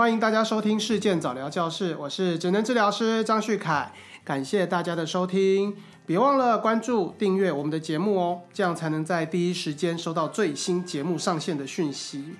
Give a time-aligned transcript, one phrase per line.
[0.00, 3.92] 欢迎大家收听事件早疗教室，我是职能治疗师张旭凯，
[4.24, 5.76] 感谢大家的收听，
[6.06, 12.34] 别忘了关注、订阅我们的节目哦，这样才能在第一时间收到最新节目上线的讯息。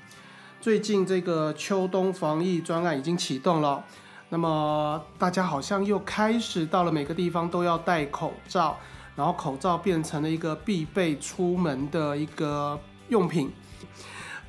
[0.59, 3.84] 最近这个秋冬防疫专案已经启动了，
[4.30, 8.79] 那么大家好像又开始到了每个地方都要戴口罩，
[9.15, 12.80] 然后口罩变成了一个必备出门的一个
[13.11, 13.52] 用品。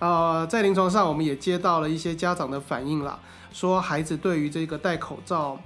[0.01, 3.19] 呃，在临床上，我们也接到了一些家长的反应啦，
[3.53, 5.59] 说孩子对于这个戴口罩，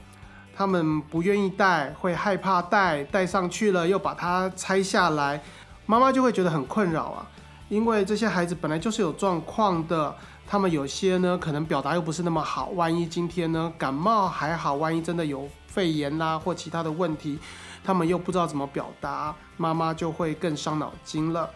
[0.53, 5.41] 他们不愿意戴，会害怕戴，戴上去了又把它拆下来，
[5.85, 7.25] 妈妈就会觉得很困扰啊。
[7.69, 10.13] 因为这些孩子本来就是有状况的，
[10.45, 17.39] 他们有些呢可能表达又不是那么好，万一今天呢感冒还好，万一真的有肺炎啦或其他的问题，
[17.85, 21.49] 他们又不知道怎么表达，妈妈就会更伤脑筋了。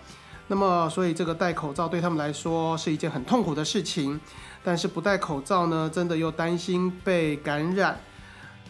[0.51, 4.19] 那么，所以这个戴口罩对他们来说是一件很痛苦的事情，
[4.63, 7.99] 但是不戴口罩呢，真的又担心被感染，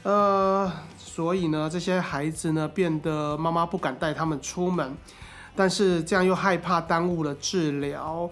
[0.03, 4.94] 呃，所以呢，这些孩子呢变得妈妈不敢带他们出门，
[5.55, 8.30] 但是这样又害怕耽误了治疗，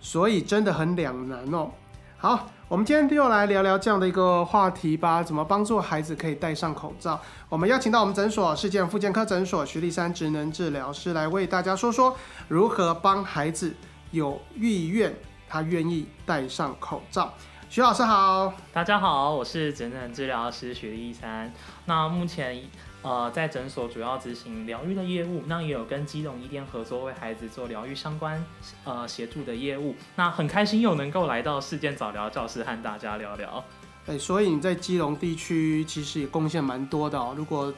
[0.00, 1.70] 所以真的很两难哦。
[2.16, 7.20] 好，我们今天又来聊聊这样的一个话题吧，怎么帮助孩子可以戴上口罩？
[7.48, 13.74] 我们邀请到我们诊所世健复健科诊所徐立山职能治疗师来为大家说说如何帮孩子
[14.12, 15.12] 有意愿，
[15.48, 17.34] 他愿意戴上口罩。
[17.68, 21.52] 徐老师好，大家好，我是职能治疗师徐立山。
[21.86, 22.62] 那目前。
[23.02, 28.44] 呃，在诊所主要执行疗愈的业务，那也有跟基隆医店合作，为孩子做疗愈相关
[28.84, 29.94] 呃协助的业务。
[30.16, 33.64] 那很开心又能够来到事件早疗教室和大家聊聊。
[34.06, 37.34] 哎，所以你在基隆地区其实也贡献蛮多的哦。
[37.36, 37.72] 如果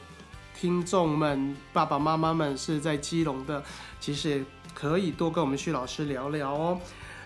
[0.53, 3.63] 听众们爸爸妈妈们是在基隆的，
[3.99, 6.79] 其实也可以多跟我们徐老师聊聊哦。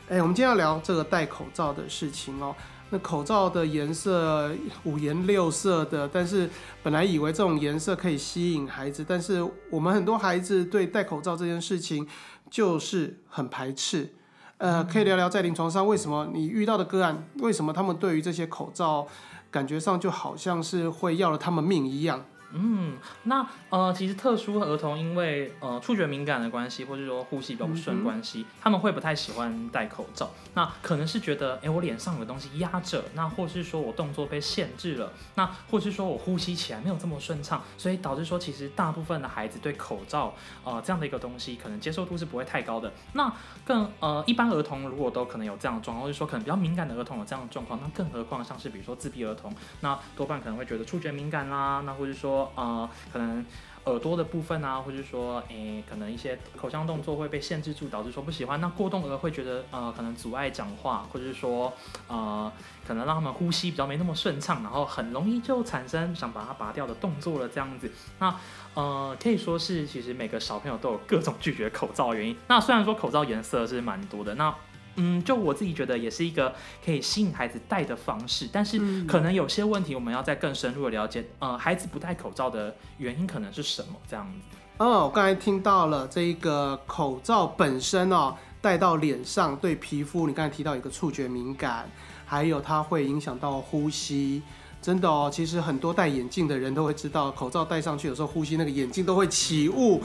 [0.09, 2.55] 哎，我们今天要聊这个戴口罩的事情哦。
[2.89, 4.51] 那口罩的颜色
[4.83, 6.49] 五颜六色的，但是
[6.81, 12.07] 本来以为这种颜色可以吸引孩子，但是我们很多孩子对戴口罩这件事情
[12.49, 14.13] 就是很排斥。
[14.57, 19.05] 呃，可以聊聊在临床上为什么你遇到的个案，为什么他们对于这些口罩
[19.51, 22.25] 感觉上就好像是会要了他们命一样？
[22.53, 30.31] 嗯，那呃，其实特殊儿童因为呃触觉敏感的关系，或者说呼吸比较不顺关系，他们会不太喜欢戴口罩。
[30.53, 40.33] 那可能是觉得，哎，我脸上有东西压着，那或是说我动作被限制了，那或是说我呼吸起来没有这么顺畅，所以导致说其实大部分的孩子对口罩
[40.63, 42.91] 呃这样的一个东西，可能接受度是不会太高的。
[43.11, 43.31] 那
[43.65, 52.36] 更呃一般儿童如果都可能有这样的状况，或者说可能比较敏感的儿童有这样的状况，那更何况像是比如说自闭儿童，那多半可能会觉得触觉敏感啦，那或者说。
[52.55, 53.45] 呃，可能
[53.85, 58.59] 耳朵的部分啊，或者说，诶，可能一些口腔动作会被限制住，导致说不喜欢。
[58.59, 61.71] 那过动儿会觉得，呃，可能阻碍讲话，或者是说，
[62.07, 62.51] 呃，
[62.85, 67.89] 可能让他们呼吸比较没那么顺畅，然后很容易就产生想把它拔掉的动作了，这样子。
[68.19, 68.35] 那，
[68.73, 72.35] 呃，可以说是其实每个小朋友都有各种拒绝口罩原因。
[72.47, 74.53] 那虽然说口罩颜色是蛮多的，那。
[74.97, 76.53] 嗯，就我自己觉得也是一个
[76.83, 81.23] 可以吸引孩子戴的方式，但是可能有些问题我们要再更深入的了解。
[81.39, 83.95] 呃，孩子不戴口罩的原因可能是什么？
[84.09, 84.57] 这样子。
[84.77, 91.89] 哦，我刚才听到了这个口罩本身哦，戴到脸上对皮肤，你刚才提到一个触觉敏感，
[92.25, 94.43] 还有它会影响到呼吸。
[94.81, 100.01] 真的哦，其实很多戴眼镜的人都会知道，口罩戴上去有时候呼吸那个眼镜都会起雾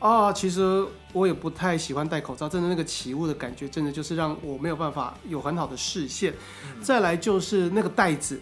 [0.00, 0.32] 啊。
[0.32, 6.34] 其实我也不太喜欢戴口罩，真的那个起雾的感觉，真的就是让我没有办法有很好的视线。
[6.82, 8.34] 再来就是那个袋子，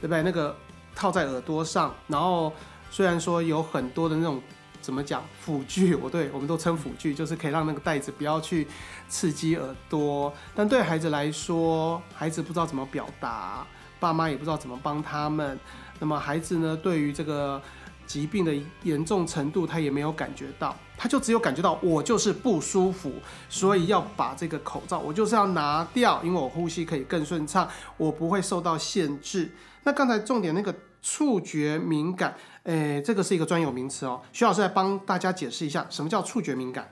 [0.00, 0.22] 对不对？
[0.22, 0.56] 那个
[0.94, 2.50] 套在耳朵上，然后
[2.90, 4.40] 虽然说有很多的那种
[4.80, 8.66] 怎么讲辅具，我对我们都称辅具，就是可以让那个袋子不要去
[9.08, 13.66] 刺激耳朵，但对孩子来说，孩子不知道怎么表达。
[13.98, 15.58] 爸妈也不知道怎么帮他们，
[15.98, 16.76] 那么孩子呢？
[16.76, 17.60] 对于这个
[18.06, 23.12] 疾病的严重程度，他也没有感觉到，他就只有感觉到我就是不舒服，
[23.48, 29.50] 所以要把这个口罩，我就是要拿掉，因为我呼吸可以更顺畅，我不会受到限制。
[29.82, 32.34] 那刚才重点那个触觉敏感，
[32.64, 36.88] 诶，这个是一个专有名词哦，徐老师来帮大家解释一下，什么叫触觉敏感？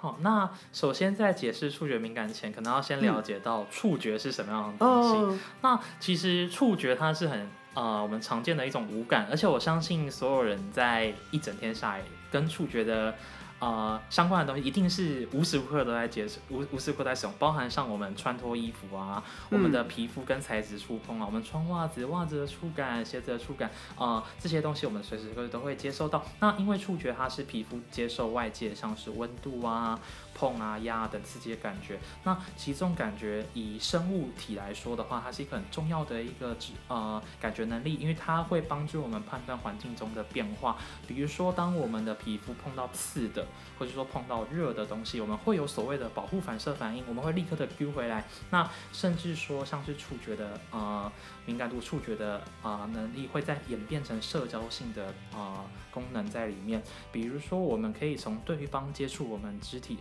[0.00, 5.40] 好，那首先在解释触觉敏感前，可能要先了解到触觉是什么样的东西。
[5.60, 13.12] 那其实触觉它是很呃我们常见的一种五感，而且我相信所有人在一整天下来跟触觉的
[13.60, 26.24] 呃相关的东西一定是无时无刻都在接触，无无时无刻在使用，包含像我们穿脱衣服啊，我们的皮肤跟材质触碰啊，我们穿袜子袜子的触感、鞋子的触感啊、这些东西我们随时随地都会接收到。
[26.40, 29.98] 那因为触觉它是皮肤接受外界像是温度啊、
[30.38, 31.98] 碰啊、压啊等刺激的感觉。
[32.22, 40.76] 那其中感觉以生物体来说的话，它是一个很重要的一个指呃感觉能力，因为它会帮助我们判断环境中的变化。
[41.08, 43.44] 比如说，当我们的皮肤碰到刺的，
[43.78, 48.24] 或者说碰到热的东西，我们会有所谓的保护反射反应，我们会立刻的 Q 回来。
[48.50, 51.10] 那甚至说像是触觉的呃
[51.46, 56.80] 敏感度、触觉的啊、能力，会在演变成社交性的啊、呃功能在里面。
[57.10, 59.98] 比如说，我们可以从对方接触我们肢体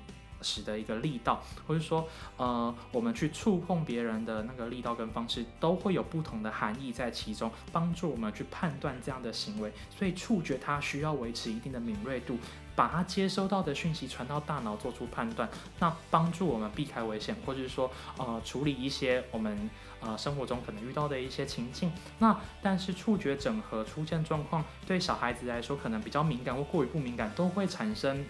[0.48, 2.08] 使的一个力道，或者说，
[2.38, 9.74] 呃，我们去触碰别人的那个力道跟方式，都会有不同的含义在其中，帮助我们去判断这样的行为。
[9.98, 12.38] 所以，触觉它需要维持一定的敏锐度，
[12.76, 15.50] 把它接收到的讯息传到大脑做出判断，
[15.80, 21.92] 那帮助我们避开危险，或者是说，呃，处理一些我们呃生活中可能遇到的一些情境。
[22.20, 28.24] 那但是触觉整合出现状况，对小孩子来说可能比较敏感或过于不敏感，都会产生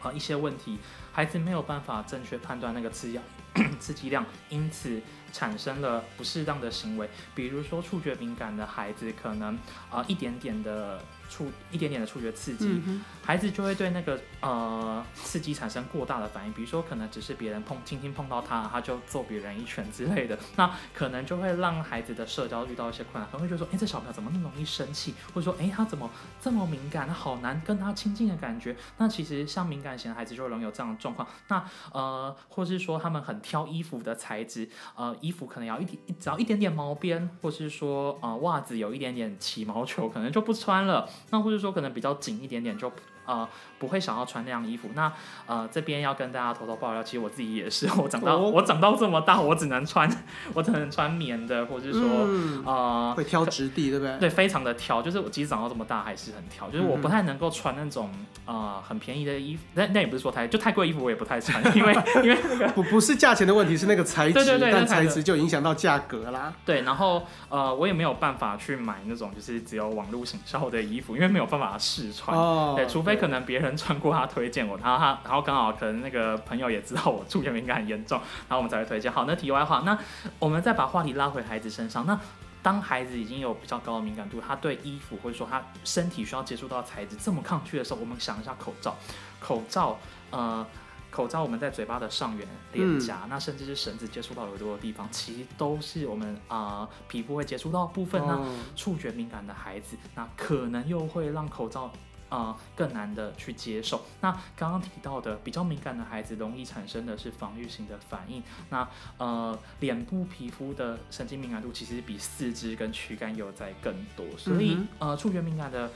[0.00, 0.78] 啊一些问题。
[1.12, 3.18] 孩子没有办法正确判断那个刺激
[3.80, 5.00] 刺激量，因此
[5.32, 7.08] 产生了不适当的行为。
[7.34, 9.58] 比如说触觉敏感的孩子，可能
[9.90, 26.10] 啊一点点的触一点点的触觉刺激，嗯，孩子就会对那个呃刺激产生过大的反应，比如说可能只是别人碰轻轻碰到他，他就揍别人一拳之类的，那可能就会让孩子的社交遇到一些困难，可能会觉得说，哎，这小朋友怎么那么容易生气，或者说，哎，他怎么
[26.40, 28.76] 这么敏感，他好难跟他亲近的感觉。
[28.98, 31.26] 那其实像敏感型的孩子就容易有这样的状况。
[31.48, 41.08] 那呃，或是说他们很挑衣服的材质，呃，衣服可能要一点只要一点点毛边，或是说呃袜子有一点点起毛球，可能就不穿了。
[41.30, 42.90] 那或者说可能比较紧一点点就
[43.30, 43.48] 呃
[43.78, 44.90] 不会想要穿那样衣服。
[44.94, 45.12] 那
[45.46, 50.10] 呃这边要跟大家偷偷爆料，其实我自己也是，我长到、哦我长到这么大，我只能穿
[50.54, 54.18] 我只能穿棉的，或者是说、嗯，呃会挑质地，对不对？
[54.18, 58.10] 对，非常的挑，就是我即使长到这么大还是很挑，就是我嗯不太能够穿那种
[58.44, 66.52] 呃很便宜的衣服，那那也不是说太就太贵衣服我也不太穿，因为 因为那个不不是价钱的问题，是那个材质，对对对但那材质材质就影响到价格啦。
[66.64, 72.36] 对，然后呃我也没有办法去买那种就是只有网络行销的衣服，因为没有办法试穿。
[72.36, 78.18] 哦，对，除非可能别人穿过，他推荐我，然后他，然后刚好可能那个朋友也知道我触觉敏感很严重，
[78.48, 79.12] 然后我们才会推荐。
[79.12, 79.98] 好，那题外话，那
[80.38, 82.18] 我们再把话题拉回孩子身上，那
[82.62, 88.96] 当孩子已经有比较高的敏感度，他对衣服或者说他身体需要接触到材质这么抗拒的时候，我们想一下口罩，
[89.38, 89.98] 口罩，
[90.30, 90.66] 呃。
[91.10, 98.24] 口罩我们在嘴巴的上缘、脸颊，那甚至是绳子接触到耳朵的地方，其实都是我们啊、呃皮肤会接触到的部分。
[98.24, 98.46] 那哦
[98.76, 101.90] 触觉敏感的孩子，那可能又会让口罩
[102.30, 104.02] 呃更难的去接受。
[104.22, 108.42] 那刚刚提到的比较敏感的孩子，容易产生的是防御型的反应。
[108.70, 108.88] 那
[109.18, 115.90] 呃脸部皮肤的神经敏感度其实比四肢跟躯干有在更多，所以、嗯呃触觉敏感的。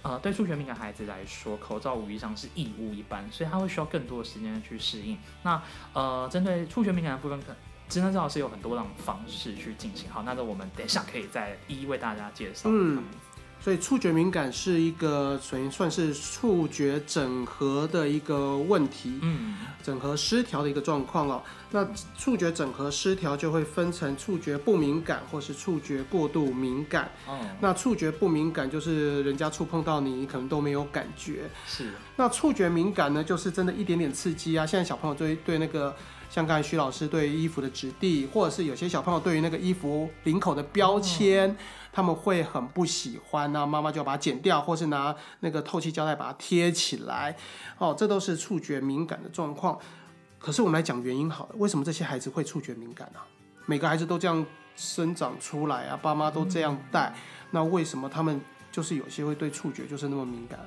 [0.00, 5.18] 呃，对触觉敏感孩子来说，口罩无疑上是异物一般，所以他会需要更多的时间去适应。
[5.42, 5.60] 那
[5.92, 7.46] 呃，针对触觉敏感的部分，可
[7.88, 10.08] 职能治疗师有很多种方式去进行。
[10.08, 12.70] 好，那个我们等一下可以再一一为大家介绍。
[12.72, 13.02] 嗯
[13.60, 21.42] 所以触觉敏感是一个属于算是触觉整合的一个问题，嗯整合失调的一个状况哦。
[21.70, 27.10] 那触觉整合失调就会分成触觉不敏感或是触觉过度敏感。
[27.26, 31.50] 哦，那触觉不敏感就是人家触碰到你，你可能都没有感觉。
[31.66, 34.64] 是那触觉敏感呢，就是真的一点点刺激啊。
[34.64, 35.94] 现在小朋友对对那个，
[36.30, 41.56] 像刚才徐老师对衣服的质地，或者是有些小朋友对于那个衣服领口的标签，
[41.92, 47.34] 他们会很不喜欢那妈妈就要把它剪掉，或是拿那个透气胶带把它贴起来。
[47.78, 49.78] 哦，这都是触觉敏感的状况。
[50.38, 53.26] 可是我们来讲原因好了，为什么这些孩子会触觉敏感啊？
[53.66, 57.12] 每个孩子都这样生长出来啊，爸妈都这样带，
[57.50, 60.60] 那为什么他们就是有些会对触觉就是那么敏感？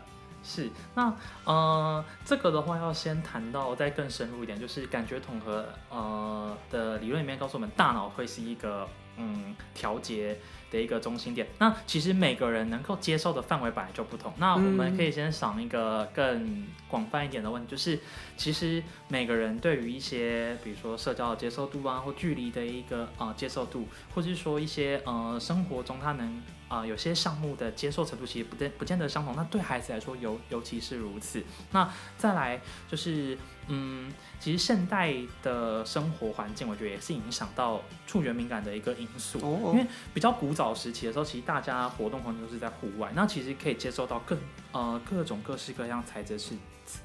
[0.43, 1.13] 是，那
[1.45, 10.39] 呃，这个的话要先谈到再更深入一点，就是感觉统合呃的理论里面告诉我们，大脑会是一个嗯调节
[10.71, 11.47] 的一个中心点。
[11.59, 14.33] 那其实每个人能够接受的范围本来就不同。
[14.37, 17.99] 那我们可以先想一个更广泛一点的问题，就是
[18.35, 31.43] 其实每个人对于一些比如说社交的接受度啊，或距离的一个呃接受度，或是说一些呃生活中他能啊、有些项目的接受程度其实不见不见得相同，那对孩子来说尤尤其是如此。
[31.71, 33.37] 那再来就是，
[33.67, 34.09] 嗯，
[34.39, 35.13] 其实现代
[35.43, 39.37] 的生活环境，我觉得也是影响到触觉敏感的一个因素。
[39.39, 44.39] 哦因为比较古早时期的时候，其实大家活动环境都是在户外，那其实可以接受到更
[44.71, 46.55] 呃各种各式各样材质是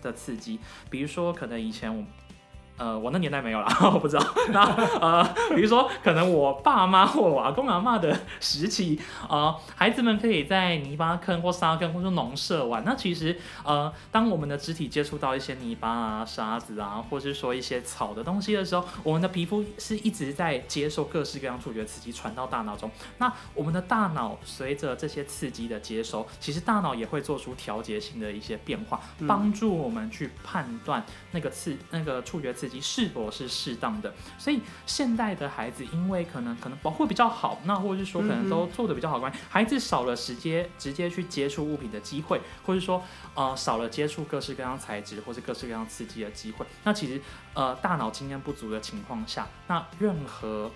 [0.00, 2.04] 的刺激，比如说可能以前我。
[2.78, 4.24] 呃，我那年代没有啦， 我不知道。
[4.52, 4.62] 那
[5.00, 12.84] 呃，比如说，可能我爸妈或我阿公阿妈的时期，呃，孩子们可以在泥巴坑或沙坑或者农舍玩。
[12.84, 22.90] 那其实，呃，当我们的肢体接触到一些泥巴啊、沙子啊，或是说一些草的东西的时候，我们的皮肤是一直在接受各式各样触觉刺激传到大脑中。
[23.16, 32.65] 那我们的大脑随着这些刺激的接收，其实大脑也会做出调节性的一些变化，帮助我们去判断那个刺、那个触觉刺。
[32.80, 34.12] 是否是适当的？
[34.38, 43.02] 所以现代的孩子，因为可能可能保护比较好，那或者是说可能都做的比较好，关孩子少了直接直接去接触物品的机会，或者说
[43.34, 46.66] 呃少了接触各式各样材质或者各式各样刺激的机会。
[46.84, 47.20] 那其实
[47.54, 50.70] 呃大脑经验不足的情况下，那任何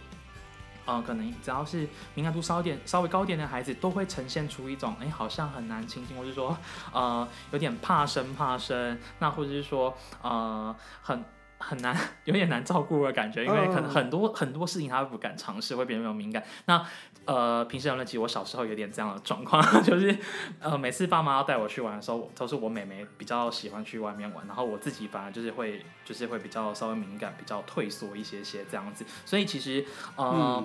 [0.86, 6.56] 呃可能只要是敏感度稍点稍微高点的孩子，都会呈现出一种哎好像很难亲近，或者说
[6.92, 11.24] 呃有点怕生怕生，那或者是说呃很。
[11.60, 16.42] 很难， 有点难照顾的感觉，因为可能很多很多事情他不敢尝试，会变得有敏感。
[16.64, 16.84] 那
[17.26, 20.16] 呃，平时有人其实我小时候有点这样的状况， 就是
[20.58, 29.04] 呃，每次爸妈要带我去玩的时候，都是我妹妹比较喜欢去外面玩，然后我自己反而就是会就是会比较稍微敏感，比较退缩一些些这样子。
[29.26, 29.84] 所以其实
[30.16, 30.64] 呃，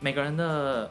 [0.00, 0.90] 每个人的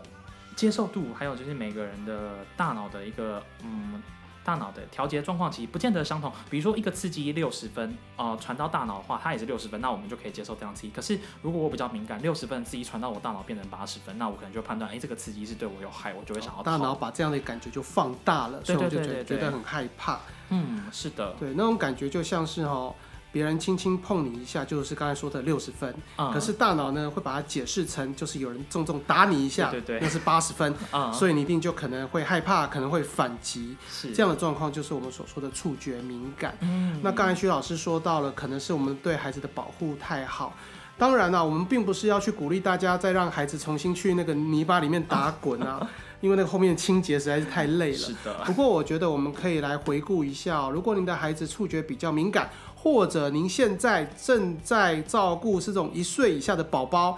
[0.56, 4.02] 接受度，还有就是每个人的大脑的一个嗯。
[4.44, 6.32] 大脑的调节状况其实不见得相同。
[6.50, 10.90] 比如说一个刺激六十分，呃，传到大脑的话，它也是六十分，那我们就可以接受这样刺激。
[10.90, 16.64] 可是如果我比较敏感，六十分刺激传到我大脑变成八十分，那我可能就判断，哎，这个刺激是对我有害，我就会想要。
[16.64, 20.20] 大脑把这样的感觉就放大了，所以我就觉得很害怕。
[20.50, 22.94] 嗯，是的，对，那种感觉就像是哈。
[23.32, 25.94] 别人轻轻碰你一下，就是刚才说的六十分。
[26.34, 30.76] 可是大脑呢，会把它解释成就是有人重重打你一下，对对，那是八十分。
[31.14, 33.76] 所以你一定就可能会害怕，可能会反击。
[33.90, 36.58] 是这样的状况，就是我们所说的触觉敏感。
[36.62, 40.56] 嗯，那刚才徐老师说到了，可能是我们对孩子的保护太好。
[41.02, 45.90] 当然啦，我们并不是要去鼓励大家再让孩子重新去那个泥巴里面打滚啊，
[46.22, 47.98] 因为那个后面清洁实在是太累了。
[47.98, 48.36] 是的。
[48.46, 52.52] 不过我觉得我们可以来回顾一下，如果您的孩子触觉比较敏感。
[52.76, 57.18] 或者您现在正在照顾是这种一岁以下的宝宝，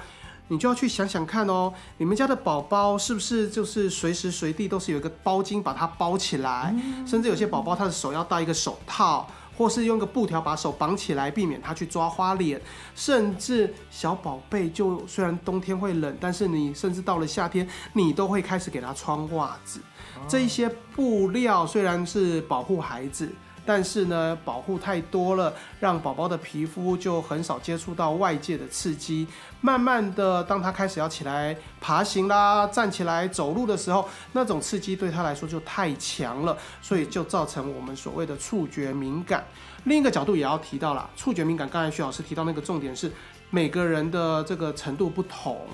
[0.49, 6.73] 你就要去想想看哦，你们家的宝宝是不是就是随时随地都是有一个包巾把它包起来，
[7.05, 9.25] 甚至有些宝宝他的手要戴一个手套，
[9.57, 12.61] 或是用个布条把手绑起来，避免他去抓花脸，
[12.95, 19.79] 甚至小宝贝就虽然冬天会冷，但是你甚至到了夏天，你都会开始给他穿袜子，
[20.27, 23.29] 这一些布料虽然是保护孩子。
[23.65, 29.27] 但是呢，保护太多了，让宝宝的皮肤就很少接触到外界的刺激。
[29.61, 39.45] 慢慢的，当他开始要起来爬行啦、站起来走路的时候，那种刺激对他来说就太强了，所以就造成我们所谓的触觉敏感。
[39.85, 41.69] 另一个角度也要提到了，触觉敏感。
[41.69, 43.09] 刚才徐老师提到那个重点是，
[43.49, 45.65] 每个人的这个程度不同，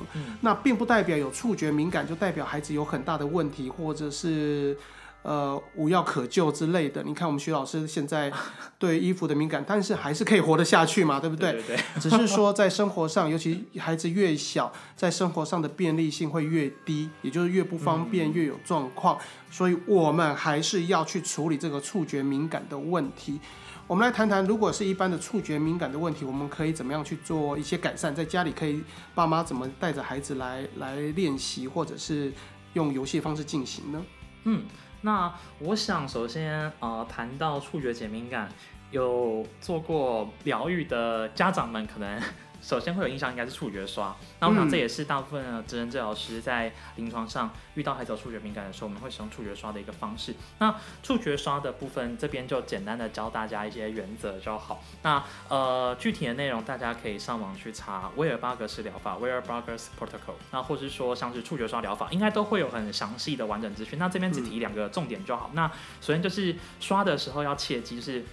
[0.41, 4.77] 那并不代表有触觉敏感就代表孩子有很大的问题，或者是。
[5.21, 7.03] 呃，无药可救之类的。
[7.03, 8.31] 你看，我们徐老师现在
[8.79, 11.51] 对衣服的敏感，但是还是可以活得下去嘛，对不对？
[11.51, 11.79] 对对。
[11.99, 19.17] 只是说在生活上，尤其孩子越小，在生活上的便利性会越低，也就是越不方便，越有状况。
[19.51, 23.39] 所以我们还是要去处理这个触觉敏感的问题。
[23.88, 28.15] 我们来谈谈，如果是一般的触觉敏感的问题，我们可以怎么样去做一些改善？
[28.15, 28.81] 在家里可以
[29.13, 32.31] 爸妈怎么带着孩子来来练习，或者是
[32.73, 34.01] 用游戏方式进行呢？
[34.45, 34.63] 嗯。
[35.01, 38.50] 那我想首先，呃，谈到触觉减敏感，
[38.91, 42.22] 有做过疗愈的家长们可能。
[42.61, 50.35] 首先会有印象应该是触觉刷，那我想这也是大部分的职能治疗师在临床上遇到孩子触觉敏感的时候，我们会使用触觉刷的一个方式。
[50.59, 54.83] 那触觉刷的部分这边就简单的教大家一些原则就好。
[55.03, 63.97] 那呃具体的内容大家可以上网去查威尔巴格式疗法 w e r b a g e r s Protocol），那或是说像是触觉刷疗法，应该都会有很详细的完整资讯。
[63.97, 65.49] 那这边只提两个重点就好。
[65.53, 65.67] 那
[66.01, 68.25] 首先就是刷的时候要切记，就是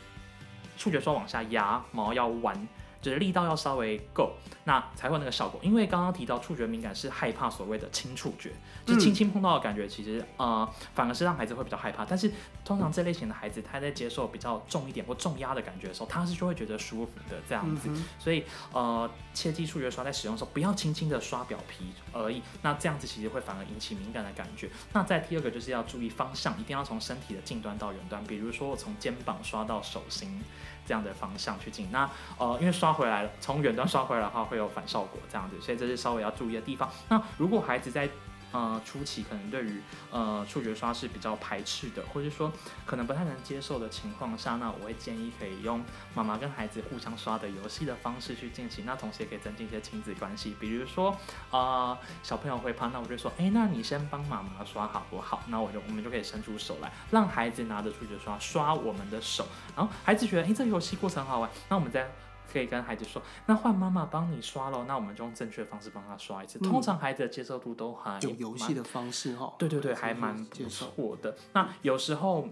[0.76, 2.68] 触觉刷往下压，毛要弯。
[3.06, 4.32] 就是力道要稍微够，
[4.64, 5.60] 那才会那个效果。
[5.62, 8.52] 因为刚刚提到触觉敏感是害怕所谓的轻触觉，
[8.84, 12.04] 就轻轻碰到的感觉，其实呃反而是让孩子会比较害怕。
[12.04, 12.32] 但是
[12.64, 17.88] 通常这类型的孩子，他在接受比较重一点或重压的感觉的时候，他是就会觉得舒服的这样子。
[18.18, 24.68] 所以呃切记触觉刷在使用的时候不要轻轻的刷表皮而已，那这样子其实会反而引起敏感的感觉。
[24.92, 30.42] 那再第二个就是要注意方向，一定要从身体的近端到远端，比如说我从肩膀刷到手心。
[30.86, 36.88] 这样的方向去进，那呃，因为刷回来了，从远端刷回来的话会有反效果，这样子，所以这是稍微要注意的地方。
[37.08, 38.08] 那如果孩子在
[38.56, 42.50] 呃初期可能对于呃触觉刷是比较排斥的，或者说
[42.86, 45.84] 可能不太能接受的情况下，那我会建议可以用
[46.14, 51.14] 妈妈跟孩子互相刷的游戏的方式去进行，那同时也可以增进一些亲子关系，比如说
[51.50, 55.42] 呃小朋友会怕，那我就说，哎，那你先帮妈妈刷好不好？
[55.48, 59.46] 那我就我们就可以伸出手来，让孩子拿着触觉刷刷我们的手，
[59.76, 62.10] 然后孩子觉得，哎，这个游戏过程好玩，那我们再。
[62.52, 66.58] 可以跟孩子说，那换妈妈帮你刷喽，那我们就用正确的方式帮他刷一次。
[66.58, 71.36] 通常孩子的接受度都还有游戏的方式哈，对对对，还蛮不错的。
[71.52, 72.48] 那有时候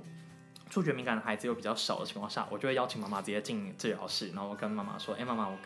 [0.69, 5.57] 触觉敏感的孩子又比较少的情况下，我就会邀请妈妈直接进治疗室，然后我跟妈妈说，哎，妈妈，我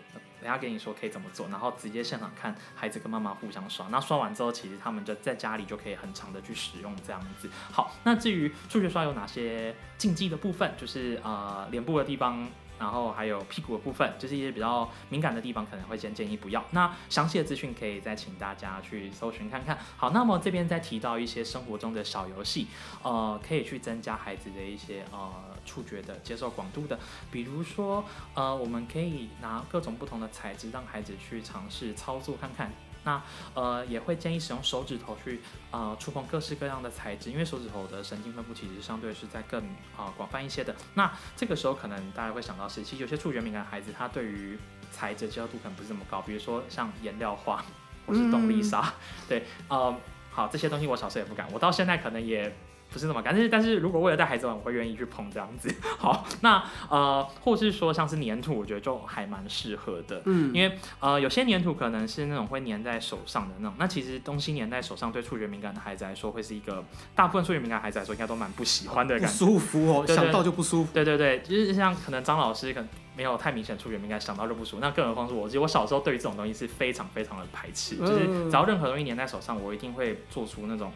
[0.40, 3.86] 等下跟你说可以怎么做，然后直接现场看孩子跟妈妈互相刷。
[3.88, 7.48] 那刷完之后，其实他们就在家里就可以很长的去使用这样子。
[7.72, 12.48] 好，那至于触觉刷有哪些禁忌的部分，就是呃脸部的地方。
[12.78, 16.64] 然后还有屁股的部分，就是一些比较敏感的地方，可能会先建议不要。
[16.70, 19.78] 那详细的资讯可以再请大家去搜寻看看。
[19.96, 22.66] 好，那么这边再提到一些生活中的小游戏，
[23.02, 25.32] 呃，可以去增加孩子的一些呃
[25.64, 26.98] 触觉的接受广度的。
[27.30, 28.04] 比如说，
[28.34, 32.70] 呃，我们可以拿各种不同的材质，让孩子去尝试操作看看。
[33.08, 33.22] 那
[33.54, 39.64] 呃也会建议使用手指头去呃触碰各式各样的材质，因为手指头的神经分布其实相对是在更
[39.96, 40.76] 啊广泛一些的。
[40.92, 44.58] 那这个时候可能大家会想到是，其实有些触觉敏感的孩子，他对于
[44.92, 47.64] 材质接受度可能不是这么高，比如说像颜料画
[48.06, 48.92] 或是动力砂，
[49.26, 49.96] 对，呃，
[50.30, 52.54] 好这些东西我小时候也不敢，我到现在可能也。
[52.90, 55.72] 不是那么干，但是但是如果为了带孩子玩，我会愿意去碰这样子。
[55.98, 60.22] 好，那呃，或是说像是粘土，我觉得就还蛮适合的。
[60.24, 66.82] 嗯，因为呃，有些粘土可能是那种会粘在手上的那种，那其实东西粘在手上，对触觉敏感的孩子来说，会是一个
[67.14, 69.34] 大部分触觉敏感孩子来说，应该都蛮不喜欢的感觉。
[69.34, 70.90] 舒服哦，想到就不舒服。
[70.92, 74.78] 对对对，就是像可能张老师可能没有太明显触觉敏感，想到就不舒服。
[74.80, 80.90] 那更何况是我，其实我小时候对于这种东西是非常非常的排斥，就是只要任何东西粘在手上，我一定会做出那种。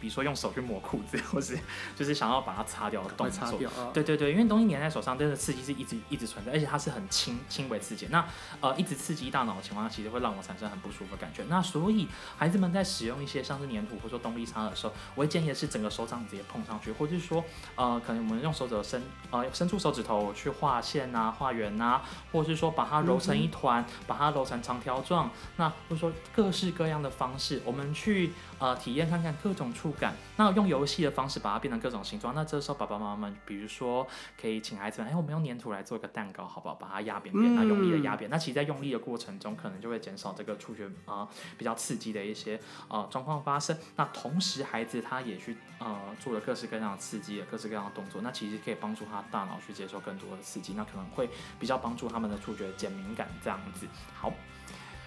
[0.00, 1.58] 比如说用手去抹裤子， 或是
[1.94, 3.60] 就是想要把它擦掉的动作。
[3.92, 8.06] 对对对，因为东西粘在手上，真的刺激是一直一直存在，而且它是很轻轻微刺激。
[8.10, 8.26] 那
[8.60, 11.44] 呃一直刺激大脑的情况下，其实会让我产生很不舒服的感觉。
[11.48, 22.02] 那所以孩子们在使用一些像是粘土或者说动力擦的时候，我会建议的是整个手掌直接碰上去，或者是说呃可能我们用手指伸呃伸出手指头去画线啊、画圆啊，
[22.32, 25.30] 或者是说把它揉成一团，把它揉成长条状。
[25.56, 29.89] 那或者说各式各样的方式，我们去呃体验看看各种触。
[29.92, 32.34] 感，那用游戏的方式把它变成各种形状。
[32.34, 34.06] 那这时候爸爸妈妈们，比如说
[34.40, 36.74] 可以请孩子们，哎，我们用粘土来做一个蛋糕，好不好？
[36.74, 38.30] 把它压扁扁，那用力的压扁。
[38.30, 43.76] 那其实，在用力的过程中，可能就会减少这个触觉啊比较刺激的一些呃状况发生。
[43.96, 53.86] 那同时，孩子他也去呃做了各式各样的刺激的各式各样的动作，那其实可以帮助他大脑去接受更多的刺激，那可能会比较帮助他们的触觉减敏感这样子。
[54.14, 54.32] 好。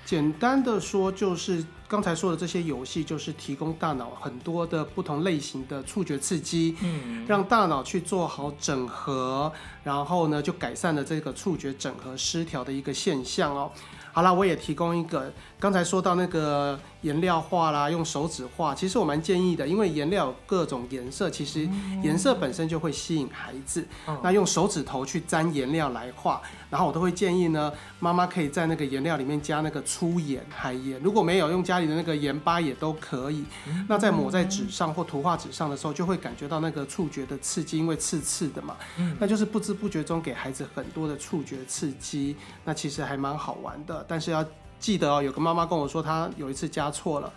[0.05, 9.53] 简单的说，就是刚才说的这些游戏，就是提供大脑很多的不同类型的触觉刺激，嗯，让大脑去做好整合，
[9.83, 13.71] 然后呢，就改善了这个触觉整合失调的一个现象哦。
[14.11, 15.31] 好了，我也提供一个。
[15.59, 21.67] 刚才说到那个颜料画啦，用手指画，其实我蛮建议的，因为颜料各种颜色，其实
[22.03, 23.83] 颜色本身就会吸引孩子。
[24.21, 33.45] 那用手指头去沾颜料来画，然后我都会建议呢，妈妈可以在那个颜料里面加那个粗盐、海盐，如果没有用家里的那个盐巴也都可以。
[33.87, 38.75] 那在抹在纸上或图画纸上的时候，就会感觉到那个触觉的刺激，因为刺刺的嘛，
[39.19, 44.43] 那就是不知不觉中给孩子很多的触觉刺激，那其实还蛮好玩的，但是要。
[44.79, 47.31] 记得哦，有个妈妈跟我说，她有一次加错了，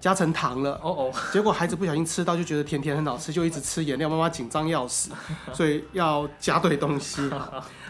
[0.00, 0.80] 加成糖了。
[0.82, 4.08] 哦哦，结果孩子不小心吃到，就觉得甜甜很好吃，就一直吃颜料。
[4.08, 5.10] 妈妈紧张要死，
[5.52, 7.30] 所以要加对东西。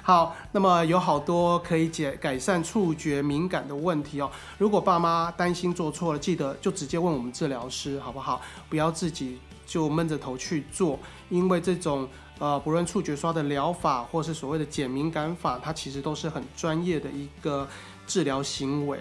[0.03, 4.31] 好，那么有好多可以解改善触觉敏感的问题哦。
[4.59, 8.40] 如果爸妈担心做错了，记得就直接问我们治疗师，好不好？
[8.68, 17.68] 不要自己就闷着头去做，因为这种呃，不论触觉刷的疗法，或是所谓的减敏感法，它其实都是很专业的一个。
[18.07, 18.99] 治疗行为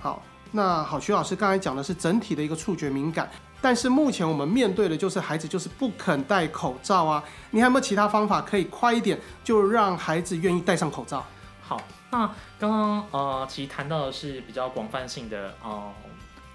[0.00, 3.30] 好，那好，徐老师刚才讲的是整体的一个触觉敏感，
[3.60, 11.24] 但是目前我们面对的就是孩子就是不肯戴口罩啊，你还有没有其他方法可以快一点就让孩子愿意戴上口罩？
[11.60, 11.80] 好，
[12.10, 12.26] 那
[12.58, 15.92] 刚刚呃其实谈到的是比较广泛性的呃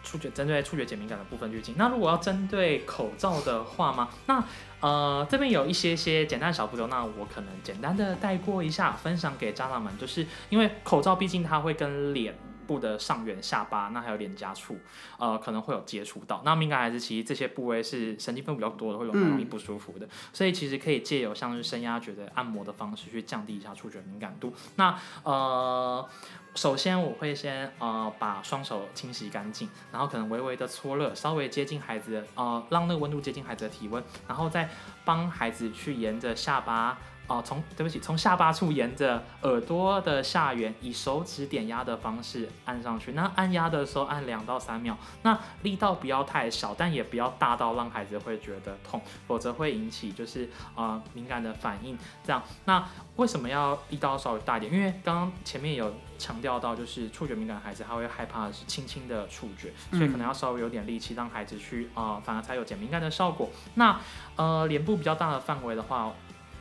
[0.02, 4.10] 触觉针对触觉减敏感的部分滤镜，那如果要针对口罩的话吗？
[4.26, 4.44] 那
[4.82, 14.78] 呃，这边有一些些简单小步骤，那我可能简单的带过一下，分享给家长们，就是因为口罩毕竟它会跟脸部的上缘、下巴，那还有脸颊处，
[15.17, 16.41] 呃，可能会有接触到。
[16.43, 20.08] 那敏感孩子其实这些部位是神经分布比较多的，会容蛮容易不舒服的。
[20.32, 24.54] 所以其实可以借由像是深压觉的按摩的方式去降低一下触觉敏感度。
[24.76, 26.08] 那呃。
[26.56, 34.69] 首先，我会先呃把双手清洗干净，然后可能微微的搓热，稍微接近孩子的呃，让那个温度接近孩子的体温，然后再
[35.04, 36.95] 帮孩子去沿着下巴。
[37.34, 43.13] 哦，从对不起，从下巴处沿着耳朵的下缘，以手指点压的方式按上去。
[43.13, 51.98] 那按压的时候按两到三秒，那力道不要太小，但也不要大到让孩子会觉得痛，否则会引起就是呃敏感的反应。
[52.24, 54.72] 这样，那为什么要力道稍微大一点？
[54.72, 63.50] 因为刚刚前面有强调到，就是触觉敏感的孩子他会害怕的是轻轻的触觉，所以可能要稍微有点力气让孩子去啊，反而才有减敏感的效果。
[63.74, 64.00] 那
[64.36, 66.13] 呃脸部比较大的范围的话。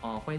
[0.04, 0.36] 哦，会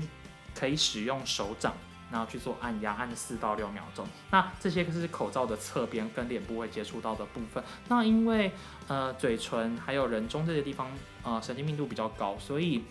[0.58, 1.74] 可以使用手掌，
[2.12, 4.06] 然后去做按压，按四到六秒钟。
[4.32, 7.64] 那这些是口罩的侧边跟脸部会接触到的部分。
[7.88, 8.52] 那因为
[8.88, 10.92] 呃嘴唇还有人中这些地方
[11.24, 12.84] 呃神经密度比较高，所以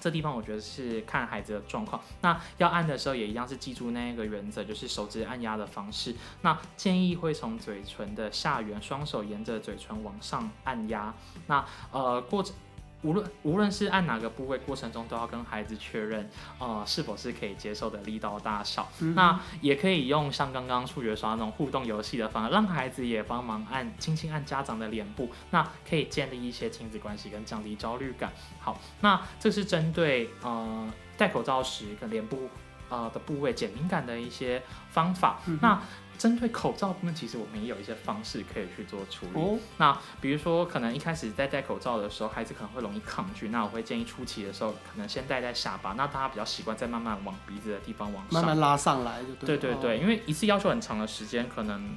[0.00, 2.00] 这地方我觉得是看孩子的状况。
[2.22, 6.14] 那要按的时候也一样是记住那个原则，就是手指按压的方式。
[6.42, 11.14] 那建议会从嘴唇的下缘，双手沿着嘴唇往上按压。
[11.46, 12.54] 那呃过程。
[13.02, 18.86] 无论无论是按哪个部位，过程中都要跟孩子确认，呃，是否是可以接受的力道大小。
[19.14, 28.30] 那也可以用像刚刚触觉刷那种互动游戏的方法，让孩子也帮忙按，轻轻按家长的脸部，那可以建立一些亲子关系跟降低焦虑感。
[28.60, 32.50] 好，那这是针对呃戴口罩时跟脸部
[32.90, 35.40] 呃的部位减敏感的一些方法。
[35.62, 35.80] 那
[36.20, 39.58] 针对口罩部分，其实我们也有一些方式可以去做处理。
[39.78, 43.48] 那比如说，可能一开始在戴口罩的时候，孩子可能会容易抗拒。
[43.48, 45.94] 那我会建议初期的时候，可能先戴在下巴。
[45.94, 49.56] 那大家比较习惯，再慢慢往鼻子的地方往上慢慢拉上来，就对。
[49.56, 51.96] 对对对，因为一次要求很长的时间，可能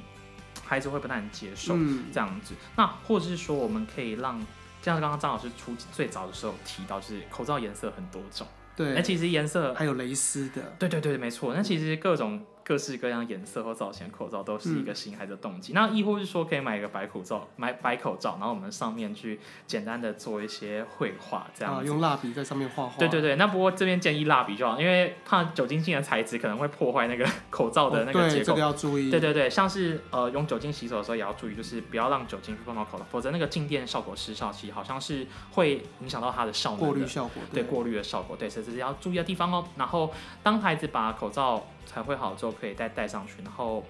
[0.64, 1.76] 孩子会不太能接受
[2.10, 2.54] 这样子。
[2.76, 4.40] 那或者是说，我们可以让，
[4.80, 8.46] 像刚刚张老师初最早的时候提到，就是口罩颜色很多种。
[8.74, 8.94] 对。
[8.94, 10.62] 那其实颜色还有蕾丝的。
[10.78, 11.52] 对对对，没错。
[11.52, 12.42] 那其实各种。
[12.64, 15.74] 各式各样颜色或造型的口罩都是一个新孩子的动机。
[15.74, 21.76] 那亦或是说，可以买一个白口罩，买白口罩，然后我们上面去简单的做一些绘画，这样。
[21.76, 22.96] 啊，用蜡笔在上面画画。
[22.98, 28.44] 对对对，那不过这边建议蜡笔就好，因为怕酒精性的材质可能会破坏那个口罩的那个结构。
[28.44, 29.10] 对，这个要注意。
[29.10, 36.80] 对对对，像是呃用酒精洗手的时候也要注意，就是不要让酒精去碰到口罩，否则那个静电效果失效，其实好像是会影响到它的效能。
[36.80, 37.42] 过滤效果。
[37.52, 39.66] 对，过滤的效果，对，这是要注意的地方哦。
[39.76, 40.10] 然后
[40.42, 41.62] 当孩子把口罩。
[41.86, 43.84] 才会好之后可以再戴上去，然后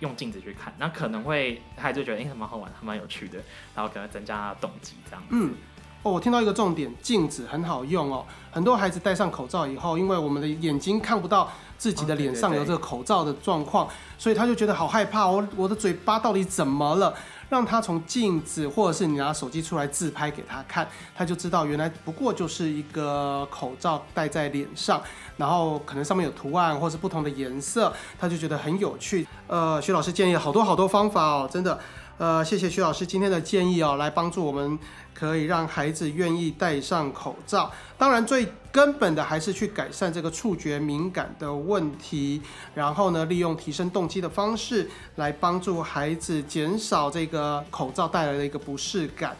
[0.00, 3.38] 用镜子去看，那可能会孩子觉得哎，蛮好玩，还蛮有趣的，
[3.74, 5.22] 然后可能增加动机这样。
[5.30, 5.54] 嗯，
[6.02, 8.24] 哦，我听到一个重点，镜子很好用哦。
[8.50, 17.14] 很多孩子戴上口罩以后，因为我们的眼睛看不到自己的脸上有这个口罩的状况，所以他就觉得好害怕，我我的嘴巴到底怎么了？
[17.48, 25.00] 让他从镜子，或者是你拿手机出来自拍给他看，他就知道原来不过就是一个口罩戴在脸上，
[25.36, 29.26] 然后可能上面有图案或是不同的颜色，他就觉得很有趣。
[29.46, 31.78] 呃，徐老师建议好多好多方法哦，真的。
[32.18, 34.76] 呃，谢谢徐老师今天的建议哦，来帮助我们
[35.14, 37.70] 可以让孩子愿意戴上口罩。
[37.96, 42.42] 当然，最根本的还是去改善这个触觉敏感的问题，
[42.74, 49.36] 然后呢，利用提升动机的方式来帮助孩子减少这个口罩带来的一个不适感。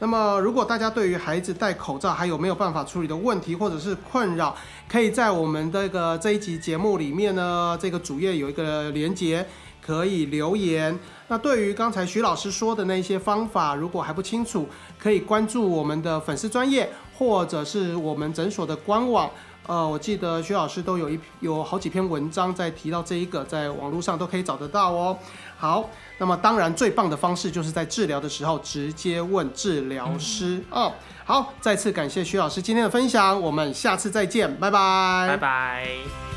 [0.00, 4.54] 那么，如果大家对于孩子戴口罩还有没有办法处理的问题或者是困扰，
[4.88, 9.46] 可以在我们这个这一集节目里面呢，这个主页有一个连接。
[9.86, 10.98] 可以留言。
[11.28, 14.68] 那对于刚才徐老师说的那些方法，如果还不清楚，
[14.98, 19.30] 可以关注我们的粉丝专业，或者是我们诊所的官网。
[19.66, 25.18] 呃，我记得徐老师都有一有好几篇文章在提到这一个，在网络上都可以找得到哦。
[25.58, 30.92] 好，那么当然最棒的方式就是在治疗的时候直接问治疗师哦。
[31.24, 36.35] 好，再次感谢徐老师今天的分享，我们下次再见，拜拜，拜拜。